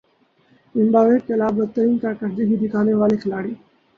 [0.75, 3.53] Zimbabwe کے خلاف بدترین کارکردگی دکھانے والے کھلاڑی